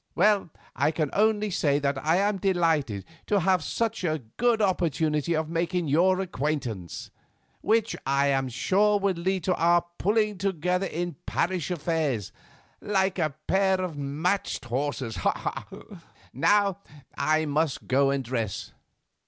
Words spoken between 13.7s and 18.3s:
of matched horses. Now I must go and